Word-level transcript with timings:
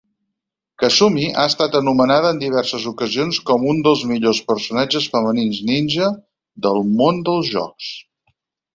Kasumi 0.83 1.25
ha 1.41 1.43
estat 1.49 1.77
anomenada 1.79 2.31
en 2.37 2.39
diverses 2.45 2.87
ocasions 2.93 3.39
com 3.51 3.69
un 3.75 3.85
dels 3.91 4.03
millors 4.15 4.43
personatges 4.51 5.09
femenins 5.15 5.63
ninja 5.71 6.13
del 6.67 6.85
món 7.01 7.25
dels 7.33 7.57
jocs. 7.57 7.97